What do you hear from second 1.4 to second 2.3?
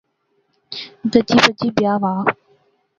بجی بیاہ وہا